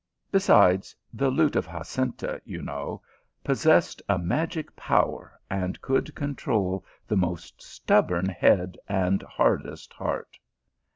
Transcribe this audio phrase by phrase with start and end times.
[0.31, 3.03] Besides, the lute of Jacinta, you know,
[3.43, 10.39] possessed a magic power, and could control the most stubborn head and hardest heart.